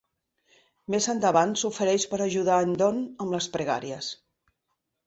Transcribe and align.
Més 0.93 1.07
endavant 1.13 1.53
s'ofereix 1.63 2.09
per 2.15 2.21
ajudar 2.27 2.59
en 2.69 2.75
Don 2.83 3.01
amb 3.07 3.39
les 3.39 3.53
pregàries. 3.59 4.15